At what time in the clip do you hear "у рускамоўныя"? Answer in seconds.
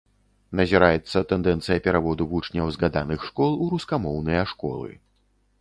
3.67-4.43